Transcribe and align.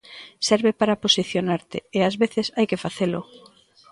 Serve 0.47 0.69
para 0.79 0.99
posicionarte 1.03 1.77
e 1.97 1.99
ás 2.07 2.15
veces 2.23 2.47
hai 2.55 2.65
que 2.69 2.81
facelo. 2.85 3.21